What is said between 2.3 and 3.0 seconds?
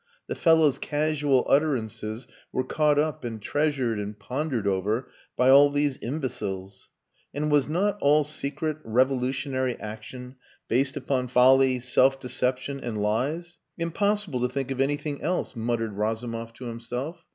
were caught